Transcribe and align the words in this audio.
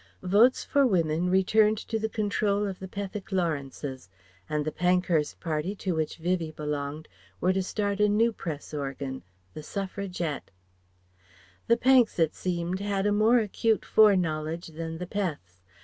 Votes 0.23 0.63
for 0.63 0.87
Women 0.87 1.29
returned 1.29 1.77
to 1.77 1.99
the 1.99 2.09
control 2.09 2.65
of 2.67 2.79
the 2.79 2.87
Pethick 2.87 3.31
Lawrences, 3.31 4.09
and 4.49 4.65
the 4.65 4.71
Pankhurst 4.71 5.39
party 5.39 5.75
to 5.75 5.93
which 5.93 6.17
Vivie 6.17 6.49
belonged 6.49 7.07
were 7.39 7.53
to 7.53 7.61
start 7.61 7.99
a 7.99 8.09
new 8.09 8.33
press 8.33 8.73
organ, 8.73 9.21
The 9.53 9.61
Suffragette. 9.61 10.49
The 11.67 11.77
Panks, 11.77 12.17
it 12.17 12.33
seemed, 12.33 12.79
had 12.79 13.05
a 13.05 13.11
more 13.11 13.37
acute 13.37 13.85
fore 13.85 14.15
knowledge 14.15 14.69
than 14.69 14.97
the 14.97 15.05
Peths. 15.05 15.61